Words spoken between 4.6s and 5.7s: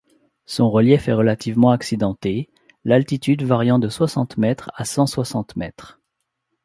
à cent soixante